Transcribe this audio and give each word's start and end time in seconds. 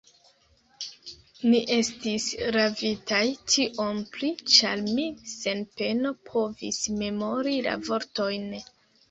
Ni 1.49 1.59
estis 1.75 2.25
ravitaj, 2.55 3.19
tiom 3.51 3.99
pli, 4.17 4.31
ĉar 4.55 4.81
mi 4.89 5.05
sen 5.35 5.63
peno 5.83 6.15
povis 6.33 6.81
memori 7.05 7.55
la 7.69 7.79
vortojn. 7.93 8.51